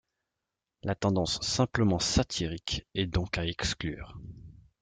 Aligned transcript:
La 0.81 0.95
tendance 0.95 1.39
simplement 1.41 1.99
satirique 1.99 2.87
est 2.95 3.05
donc 3.05 3.37
à 3.37 3.45
exclure. 3.45 4.17